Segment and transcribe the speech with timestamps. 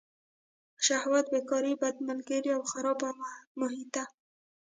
[0.85, 3.09] شهوت، بېکاري، بد ملګري او خرابه
[3.59, 4.03] محیطه.